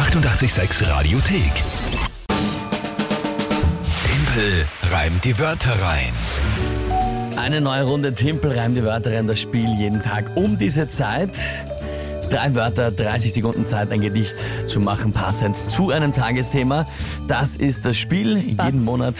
886 0.00 0.88
Radiothek. 0.88 1.52
Tempel 4.06 4.64
reimt 4.90 5.22
die 5.26 5.38
Wörter 5.38 5.72
rein. 5.82 6.12
Eine 7.36 7.60
neue 7.60 7.82
Runde 7.82 8.14
Timpel 8.14 8.58
reimt 8.58 8.76
die 8.76 8.82
Wörter 8.82 9.12
rein, 9.12 9.26
das 9.26 9.40
Spiel 9.40 9.68
jeden 9.78 10.00
Tag 10.00 10.30
um 10.36 10.56
diese 10.56 10.88
Zeit. 10.88 11.36
Drei 12.30 12.54
Wörter, 12.54 12.90
30 12.90 13.34
Sekunden 13.34 13.66
Zeit, 13.66 13.92
ein 13.92 14.00
Gedicht 14.00 14.36
zu 14.66 14.80
machen, 14.80 15.12
passend 15.12 15.58
zu 15.70 15.90
einem 15.90 16.14
Tagesthema. 16.14 16.86
Das 17.28 17.56
ist 17.56 17.84
das 17.84 17.98
Spiel. 17.98 18.36
Was? 18.56 18.66
Jeden 18.66 18.84
Monat 18.84 19.16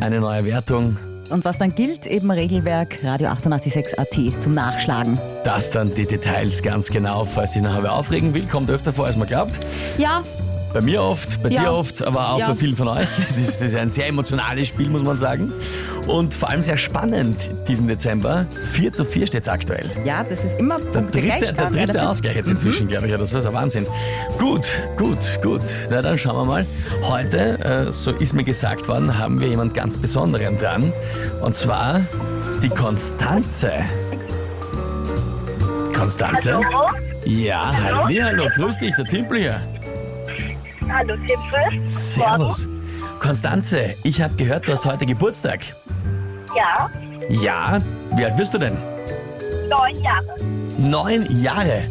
eine 0.00 0.18
neue 0.18 0.46
Wertung. 0.46 0.96
Und 1.32 1.46
was 1.46 1.56
dann 1.56 1.74
gilt, 1.74 2.06
eben 2.06 2.30
Regelwerk 2.30 3.02
Radio 3.02 3.28
886 3.28 3.98
AT 3.98 4.42
zum 4.42 4.52
Nachschlagen. 4.54 5.18
Das 5.44 5.70
dann 5.70 5.90
die 5.90 6.04
Details 6.04 6.62
ganz 6.62 6.90
genau, 6.90 7.24
falls 7.24 7.52
sich 7.52 7.62
nachher 7.62 7.82
wer 7.82 7.94
aufregen 7.94 8.34
will, 8.34 8.46
kommt 8.46 8.70
öfter 8.70 8.92
vor, 8.92 9.06
als 9.06 9.16
man 9.16 9.26
glaubt. 9.26 9.58
Ja, 9.96 10.22
Bei 10.72 10.80
mir 10.80 11.02
oft, 11.02 11.42
bei 11.42 11.50
Ja. 11.50 11.62
dir 11.64 11.72
oft, 11.72 12.02
aber 12.06 12.30
auch 12.30 12.38
Ja. 12.38 12.48
bei 12.48 12.54
vielen 12.54 12.76
von 12.76 12.88
euch. 12.88 13.06
Es 13.28 13.36
ist, 13.36 13.48
es 13.48 13.62
ist 13.62 13.74
ein 13.76 13.90
sehr 13.90 14.06
emotionales 14.08 14.68
Spiel, 14.68 14.88
muss 14.88 15.02
man 15.02 15.18
sagen. 15.18 15.52
Und 16.06 16.32
vor 16.32 16.48
allem 16.48 16.62
sehr 16.62 16.78
spannend 16.78 17.50
diesen 17.68 17.86
Dezember. 17.86 18.46
4 18.72 18.92
zu 18.92 19.04
4 19.04 19.26
steht 19.26 19.42
es 19.42 19.48
aktuell. 19.48 19.90
ja, 20.04 20.24
das 20.24 20.44
ist 20.44 20.58
immer 20.58 20.78
Der 20.94 21.02
dritte, 21.02 21.52
der 21.52 21.70
dritte 21.70 22.08
Ausgleich 22.08 22.36
jetzt 22.36 22.48
inzwischen, 22.50 22.88
glaube 22.88 23.04
ich. 23.06 23.12
Ja, 23.12 23.18
das 23.18 23.32
ist 23.32 23.44
ein 23.46 23.52
Wahnsinn. 23.52 23.86
Gut, 24.38 24.66
gut, 24.96 25.18
gut. 25.42 25.60
Na, 25.90 26.00
dann 26.00 26.16
schauen 26.16 26.36
wir 26.36 26.44
mal. 26.46 26.66
Heute, 27.02 27.58
äh, 27.88 27.92
so 27.92 28.10
ist 28.12 28.32
mir 28.32 28.44
gesagt 28.44 28.88
worden, 28.88 29.18
haben 29.18 29.40
wir 29.40 29.48
jemand 29.48 29.74
ganz 29.74 29.98
Besonderen 29.98 30.58
dran. 30.58 30.92
Und 31.42 31.56
zwar 31.56 32.00
die 32.62 32.70
Konstanze. 32.70 33.72
Konstanze? 35.94 36.54
Hallo? 36.54 36.82
Ja, 37.24 37.72
hallo, 37.84 38.08
hallo, 38.22 38.48
grüß 38.56 38.78
dich, 38.78 38.94
der 38.96 39.04
Timpel 39.04 39.38
hier. 39.38 39.60
Hallo, 40.90 41.14
Timpel. 41.16 41.86
Servus. 41.86 42.68
Konstanze, 43.20 43.94
ich 44.02 44.20
habe 44.20 44.34
gehört, 44.34 44.66
du 44.66 44.72
hast 44.72 44.84
heute 44.84 45.06
Geburtstag. 45.06 45.60
Ja, 46.56 46.90
Ja, 47.28 47.78
wie 48.16 48.24
alt 48.24 48.36
wirst 48.36 48.52
du 48.54 48.58
denn? 48.58 48.76
neun 49.68 49.94
Jahre. 50.02 50.36
Neun 50.78 51.42
Jahre. 51.42 51.82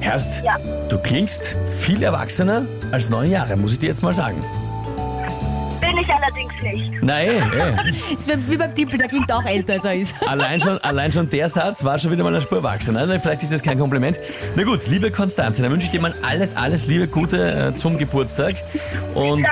Herrst, 0.00 0.42
Ja. 0.44 0.56
du 0.88 0.98
klingst 0.98 1.56
viel 1.78 2.02
erwachsener 2.02 2.62
als 2.92 3.10
neun 3.10 3.30
Jahre, 3.30 3.56
muss 3.56 3.72
ich 3.72 3.78
dir 3.78 3.88
jetzt 3.88 4.02
mal 4.02 4.14
sagen. 4.14 4.42
Ich 6.06 6.12
allerdings 6.12 6.52
nicht. 6.62 6.92
Na 7.02 7.20
eh, 7.20 7.28
eh. 7.28 8.14
Ist 8.14 8.28
wie 8.48 8.56
beim 8.56 8.74
Tippel, 8.74 8.98
der 8.98 9.08
klingt 9.08 9.30
auch 9.32 9.44
älter 9.44 9.74
als 9.74 9.84
er 9.84 9.94
ist. 9.94 10.14
Allein 10.26 10.60
schon, 10.60 10.78
allein 10.78 11.10
schon 11.12 11.28
der 11.28 11.48
Satz 11.48 11.82
war 11.82 11.98
schon 11.98 12.12
wieder 12.12 12.22
mal 12.22 12.32
eine 12.32 12.42
Spur 12.42 12.58
erwachsen. 12.58 12.96
Also 12.96 13.18
vielleicht 13.18 13.42
ist 13.42 13.52
das 13.52 13.62
kein 13.62 13.78
Kompliment. 13.78 14.16
Na 14.54 14.62
gut, 14.62 14.86
liebe 14.86 15.10
Konstanze, 15.10 15.62
dann 15.62 15.72
wünsche 15.72 15.86
ich 15.86 15.90
dir 15.90 16.00
mal 16.00 16.14
alles, 16.22 16.56
alles 16.56 16.86
Liebe 16.86 17.08
Gute 17.08 17.72
äh, 17.72 17.76
zum 17.76 17.98
Geburtstag 17.98 18.56
und 19.14 19.46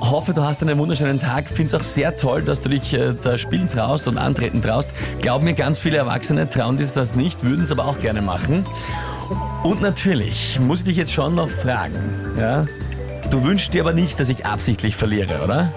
hoffe, 0.00 0.32
du 0.32 0.42
hast 0.42 0.62
einen 0.62 0.78
wunderschönen 0.78 1.20
Tag. 1.20 1.48
Finde 1.48 1.64
es 1.64 1.74
auch 1.74 1.82
sehr 1.82 2.16
toll, 2.16 2.42
dass 2.42 2.60
du 2.60 2.68
dich 2.68 2.92
äh, 2.94 3.14
da 3.20 3.36
spielen 3.36 3.68
traust 3.68 4.06
und 4.06 4.18
antreten 4.18 4.62
traust. 4.62 4.90
Glaub 5.20 5.42
mir, 5.42 5.54
ganz 5.54 5.78
viele 5.78 5.96
Erwachsene 5.96 6.48
trauen 6.48 6.78
sich 6.78 6.92
das 6.92 7.16
nicht, 7.16 7.42
würden 7.42 7.64
es 7.64 7.72
aber 7.72 7.86
auch 7.86 7.98
gerne 7.98 8.22
machen. 8.22 8.66
Und 9.64 9.80
natürlich 9.80 10.60
muss 10.60 10.80
ich 10.80 10.84
dich 10.84 10.96
jetzt 10.96 11.12
schon 11.12 11.34
noch 11.34 11.50
fragen, 11.50 11.98
ja? 12.38 12.66
Du 13.30 13.42
wünschst 13.42 13.74
dir 13.74 13.82
aber 13.82 13.92
nicht, 13.92 14.20
dass 14.20 14.28
ich 14.28 14.46
absichtlich 14.46 14.94
verliere, 14.94 15.42
oder? 15.42 15.72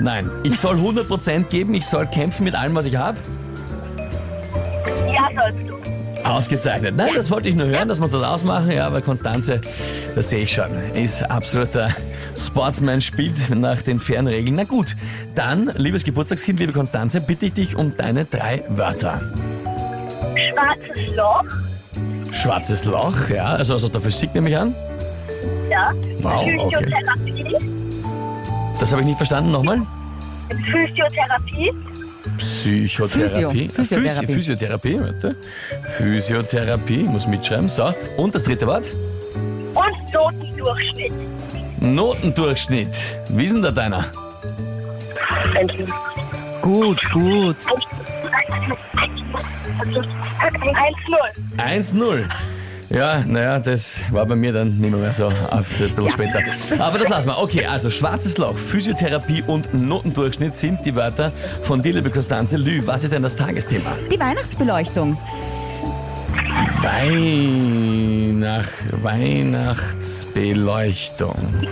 Nein, 0.00 0.30
ich 0.42 0.58
soll 0.58 0.76
100% 0.76 1.44
geben, 1.44 1.74
ich 1.74 1.86
soll 1.86 2.06
kämpfen 2.06 2.44
mit 2.44 2.54
allem, 2.54 2.74
was 2.74 2.86
ich 2.86 2.96
habe. 2.96 3.18
ja 5.06 5.28
sollst 5.34 5.68
du. 5.68 5.72
Ausgezeichnet. 6.24 6.96
Nein, 6.96 7.10
das 7.14 7.30
wollte 7.30 7.48
ich 7.48 7.56
nur 7.56 7.66
hören, 7.66 7.88
dass 7.88 7.98
wir 7.98 8.04
uns 8.04 8.12
das 8.12 8.22
ausmachen. 8.22 8.70
Ja, 8.70 8.86
aber 8.86 9.00
Konstanze, 9.00 9.60
das 10.14 10.28
sehe 10.28 10.42
ich 10.42 10.52
schon, 10.52 10.70
ist 10.94 11.28
absoluter 11.30 11.90
Sportsman, 12.38 13.00
spielt 13.00 13.50
nach 13.50 13.82
den 13.82 13.98
fairen 13.98 14.26
Regeln. 14.26 14.54
Na 14.56 14.64
gut, 14.64 14.96
dann, 15.34 15.72
liebes 15.76 16.04
Geburtstagskind, 16.04 16.60
liebe 16.60 16.72
Konstanze, 16.72 17.20
bitte 17.20 17.46
ich 17.46 17.52
dich 17.52 17.76
um 17.76 17.96
deine 17.96 18.24
drei 18.24 18.64
Wörter. 18.68 19.20
Schwarzes 20.34 21.16
Loch. 21.16 21.44
Schwarzes 22.32 22.84
Loch, 22.84 23.28
ja, 23.28 23.54
also 23.54 23.74
aus 23.74 23.90
der 23.90 24.00
Physik 24.00 24.34
nehme 24.34 24.48
ich 24.48 24.56
an. 24.56 24.74
Ja. 25.70 25.92
Wow, 26.22 26.44
okay. 26.58 27.71
Das 28.82 28.90
habe 28.90 29.02
ich 29.02 29.06
nicht 29.06 29.16
verstanden, 29.16 29.52
nochmal. 29.52 29.80
Physiotherapie. 30.48 31.70
Psychotherapie. 32.36 33.68
Physio. 33.68 33.68
Physiotherapie. 33.68 33.68
Physi- 33.68 34.26
Physiotherapie, 34.34 35.00
warte. 35.00 35.36
Physiotherapie, 35.96 37.04
muss 37.04 37.28
mitschreiben. 37.28 37.68
So, 37.68 37.94
und 38.16 38.34
das 38.34 38.42
dritte 38.42 38.66
Wort? 38.66 38.88
Und 39.36 40.12
Notendurchschnitt. 40.12 41.12
Notendurchschnitt. 41.78 43.20
Wie 43.28 43.44
ist 43.44 43.54
denn 43.54 43.62
da 43.62 43.70
deiner? 43.70 44.04
Gut, 46.60 46.98
gut. 47.12 47.56
1-0. 51.56 52.24
1-0. 52.24 52.24
Ja, 52.92 53.24
naja, 53.26 53.58
das 53.58 54.00
war 54.10 54.26
bei 54.26 54.36
mir 54.36 54.52
dann 54.52 54.76
nicht 54.76 54.94
mehr 54.94 55.12
so, 55.14 55.26
auf, 55.26 55.34
ein 55.50 55.62
bisschen 55.62 56.10
später. 56.10 56.40
Aber 56.78 56.98
das 56.98 57.08
lassen 57.08 57.28
wir. 57.28 57.38
Okay, 57.38 57.64
also 57.64 57.88
schwarzes 57.88 58.36
Loch, 58.36 58.54
Physiotherapie 58.54 59.42
und 59.46 59.72
Notendurchschnitt 59.72 60.54
sind 60.54 60.84
die 60.84 60.94
Wörter 60.94 61.32
von 61.62 61.80
dir, 61.80 61.94
liebe 61.94 62.10
Konstanze 62.10 62.58
Lü. 62.58 62.86
Was 62.86 63.02
ist 63.02 63.14
denn 63.14 63.22
das 63.22 63.36
Tagesthema? 63.36 63.96
Die 64.10 64.20
Weihnachtsbeleuchtung. 64.20 65.16
Weihnacht, 66.82 68.74
Weihnachtsbeleuchtung. 69.02 71.66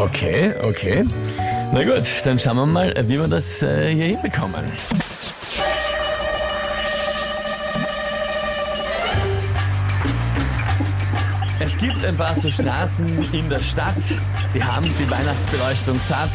Okay, 0.00 0.54
okay. 0.64 1.04
Na 1.72 1.84
gut, 1.84 2.02
dann 2.24 2.36
schauen 2.38 2.56
wir 2.56 2.66
mal, 2.66 2.92
wie 3.06 3.20
wir 3.20 3.28
das 3.28 3.62
äh, 3.62 3.94
hier 3.94 4.06
hinbekommen. 4.06 4.64
Es 11.64 11.78
gibt 11.78 12.04
ein 12.04 12.14
paar 12.14 12.36
so 12.36 12.50
Straßen 12.50 13.32
in 13.32 13.48
der 13.48 13.60
Stadt, 13.60 13.96
die 14.52 14.62
haben 14.62 14.84
die 14.98 15.10
Weihnachtsbeleuchtung 15.10 15.98
satt. 15.98 16.28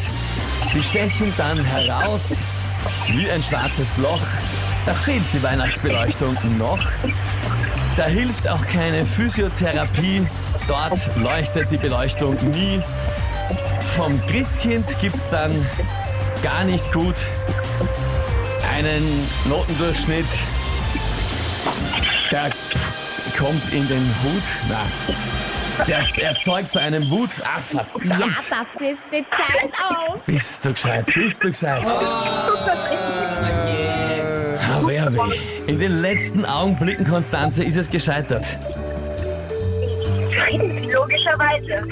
Die 0.74 0.82
stechen 0.82 1.32
dann 1.36 1.64
heraus 1.64 2.34
wie 3.12 3.30
ein 3.30 3.40
schwarzes 3.40 3.96
Loch. 3.98 4.20
Da 4.86 4.92
fehlt 4.92 5.22
die 5.32 5.40
Weihnachtsbeleuchtung 5.40 6.36
noch. 6.58 6.80
Da 7.96 8.06
hilft 8.06 8.48
auch 8.48 8.66
keine 8.66 9.06
Physiotherapie. 9.06 10.26
Dort 10.66 10.98
leuchtet 11.16 11.70
die 11.70 11.76
Beleuchtung 11.76 12.34
nie. 12.50 12.82
Vom 13.94 14.20
Christkind 14.26 14.98
gibt's 15.00 15.28
dann 15.28 15.64
gar 16.42 16.64
nicht 16.64 16.90
gut 16.92 17.16
einen 18.76 19.28
Notendurchschnitt. 19.48 20.26
Der 22.32 22.50
kommt 23.40 23.72
in 23.72 23.88
den 23.88 24.04
Hut. 24.22 24.42
Na, 24.68 24.84
der 25.86 26.28
erzeugt 26.28 26.72
bei 26.72 26.80
einem 26.80 27.08
Wut. 27.08 27.30
Ah, 27.42 27.62
verdammt! 27.62 28.36
das 28.36 28.68
ist 28.80 29.04
die 29.10 29.24
Zeit 29.30 29.72
aus. 29.88 30.20
Bist 30.26 30.62
du 30.66 30.72
gescheit, 30.72 31.06
bist 31.06 31.42
du 31.42 31.48
gescheit. 31.48 31.82
Ah, 31.86 32.50
wer 34.84 35.10
weh. 35.14 35.38
In 35.66 35.78
den 35.80 36.02
letzten 36.02 36.44
Augenblicken, 36.44 37.06
Konstanze, 37.06 37.64
ist 37.64 37.76
es 37.76 37.88
gescheitert. 37.88 38.44
Logischerweise. 40.92 41.86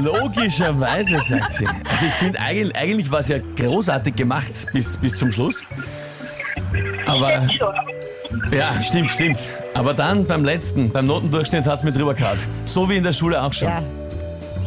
Logischerweise, 0.00 1.20
sagt 1.20 1.54
sie. 1.54 1.66
Also 1.90 2.06
ich 2.06 2.14
finde, 2.14 2.38
eigentlich, 2.38 2.76
eigentlich 2.76 3.10
war 3.10 3.18
es 3.18 3.28
ja 3.28 3.38
großartig 3.56 4.14
gemacht 4.14 4.68
bis, 4.72 4.96
bis 4.96 5.18
zum 5.18 5.32
Schluss. 5.32 5.66
Aber, 7.06 7.48
ja, 8.52 8.80
stimmt, 8.80 9.10
stimmt. 9.10 9.38
Aber 9.74 9.92
dann 9.92 10.26
beim 10.26 10.44
letzten, 10.44 10.90
beim 10.90 11.06
Notendurchschnitt 11.06 11.66
hat 11.66 11.78
es 11.78 11.84
mir 11.84 11.92
drüber 11.92 12.14
gehauen. 12.14 12.38
So 12.64 12.88
wie 12.88 12.96
in 12.96 13.04
der 13.04 13.12
Schule 13.12 13.42
auch 13.42 13.52
schon. 13.52 13.68
Ja, 13.68 13.82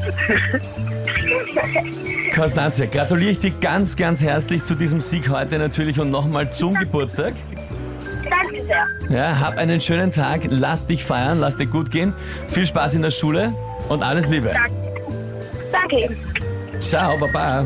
Konstanze, 2.35 2.87
gratuliere 2.87 3.31
ich 3.31 3.39
dir 3.39 3.51
ganz, 3.51 3.95
ganz 3.95 4.21
herzlich 4.21 4.63
zu 4.63 4.75
diesem 4.75 5.01
Sieg 5.01 5.29
heute 5.29 5.57
natürlich 5.57 5.99
und 5.99 6.11
nochmal 6.11 6.51
zum 6.51 6.75
Geburtstag. 6.75 7.33
Danke 8.29 8.63
sehr. 8.63 8.85
Ja, 9.09 9.39
hab 9.39 9.57
einen 9.57 9.81
schönen 9.81 10.11
Tag, 10.11 10.41
lass 10.49 10.85
dich 10.87 11.03
feiern, 11.03 11.39
lass 11.39 11.57
dir 11.57 11.65
gut 11.65 11.89
gehen. 11.89 12.13
Viel 12.47 12.67
Spaß 12.67 12.95
in 12.95 13.01
der 13.01 13.11
Schule 13.11 13.53
und 13.89 14.03
alles 14.03 14.29
Liebe. 14.29 14.51
Danke 15.71 16.05
Ihnen. 16.05 16.17
Ciao, 16.79 17.17
Baba. 17.17 17.65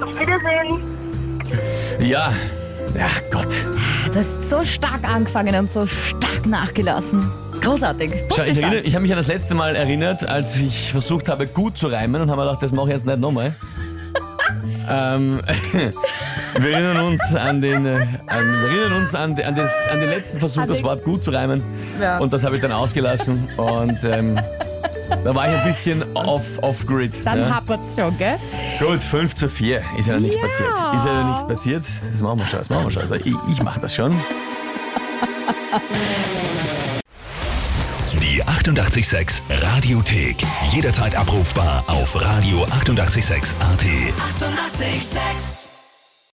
Auf 0.00 0.20
Wiedersehen. 0.20 0.80
Ja, 2.00 2.32
ja, 2.94 3.08
Gott. 3.30 3.48
du 4.12 4.18
hast 4.18 4.48
so 4.48 4.62
stark 4.62 5.08
angefangen 5.08 5.54
und 5.56 5.70
so 5.70 5.86
stark 5.86 6.46
nachgelassen. 6.46 7.26
Großartig. 7.60 8.12
Schau, 8.34 8.42
ich, 8.42 8.62
erinnere, 8.62 8.80
ich 8.80 8.94
habe 8.94 9.02
mich 9.02 9.12
an 9.12 9.18
das 9.18 9.26
letzte 9.26 9.54
Mal 9.54 9.74
erinnert, 9.74 10.28
als 10.28 10.56
ich 10.56 10.92
versucht 10.92 11.28
habe, 11.28 11.46
gut 11.46 11.76
zu 11.76 11.88
reimen 11.88 12.22
und 12.22 12.30
habe 12.30 12.42
mir 12.42 12.46
gedacht, 12.46 12.62
das 12.62 12.72
mache 12.72 12.88
ich 12.88 12.92
jetzt 12.92 13.06
nicht 13.06 13.18
nochmal. 13.18 13.54
ähm, 14.88 15.40
wir 16.58 16.70
erinnern 16.70 17.04
uns 17.04 17.34
an 17.34 17.60
den, 17.60 17.86
äh, 17.86 18.06
an, 18.26 18.52
wir 18.52 18.68
erinnern 18.68 19.00
uns 19.00 19.14
an, 19.14 19.30
an, 19.40 19.54
den, 19.54 19.68
an 19.90 20.00
den 20.00 20.10
letzten 20.10 20.38
Versuch, 20.38 20.66
das 20.66 20.82
Wort 20.82 21.04
gut 21.04 21.22
zu 21.22 21.30
reimen. 21.30 21.62
Ja. 22.00 22.18
Und 22.18 22.32
das 22.32 22.44
habe 22.44 22.54
ich 22.54 22.60
dann 22.60 22.72
ausgelassen. 22.72 23.48
Und 23.56 23.98
ähm, 24.04 24.38
Da 25.08 25.34
war 25.34 25.48
ich 25.48 25.54
ein 25.58 25.64
bisschen 25.66 26.04
off, 26.14 26.42
off-grid. 26.62 27.14
Dann 27.24 27.40
ja. 27.40 27.54
happert's 27.56 27.94
schon, 27.96 28.16
gell? 28.18 28.36
Gut, 28.78 29.02
5 29.02 29.34
zu 29.34 29.48
4. 29.48 29.82
Ist 29.98 30.06
ja 30.08 30.14
noch 30.14 30.20
nichts 30.20 30.36
Ja. 30.36 30.42
passiert. 30.42 30.68
Ist 30.96 31.06
ja 31.06 31.20
noch 31.20 31.26
nichts 31.30 31.46
passiert. 31.46 31.84
Das 32.12 32.22
machen 32.22 32.38
wir 32.38 32.46
schon, 32.46 32.58
das 32.58 32.70
machen 32.70 32.84
wir 32.84 32.90
schon. 32.90 33.02
Also 33.02 33.14
ich, 33.16 33.34
ich 33.50 33.62
mache 33.62 33.80
das 33.80 33.94
schon. 33.94 34.14
Die 38.22 38.42
886 38.42 39.42
Radiothek. 39.50 40.36
Jederzeit 40.70 41.14
abrufbar 41.16 41.84
auf 41.86 42.16
radio886.at. 42.16 42.72
886! 42.82 43.54
886 43.60 45.65